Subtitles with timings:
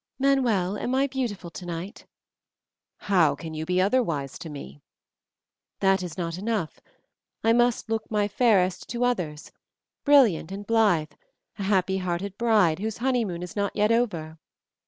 [0.17, 2.07] Manuel, am I beautiful tonight?"
[3.01, 4.81] "How can you be otherwise to me?"
[5.79, 6.79] "That is not enough.
[7.43, 9.51] I must look my fairest to others,
[10.03, 11.11] brilliant and blithe,
[11.59, 14.39] a happy hearted bride whose honeymoon is not yet over."